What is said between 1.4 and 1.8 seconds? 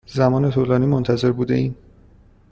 ایم.